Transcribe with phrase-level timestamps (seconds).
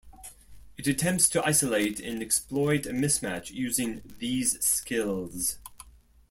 [0.79, 5.59] It attempts to isolate and exploit a mismatch using these skills.